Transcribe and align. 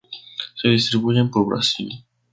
Se 0.55 0.67
distribuyen 0.67 1.29
por 1.29 1.45
Brasil. 1.45 2.03